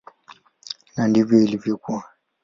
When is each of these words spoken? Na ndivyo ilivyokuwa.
Na 0.95 1.03
ndivyo 1.07 1.35
ilivyokuwa. 1.45 2.03